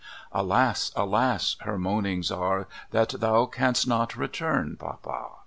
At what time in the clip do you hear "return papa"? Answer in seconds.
4.17-5.27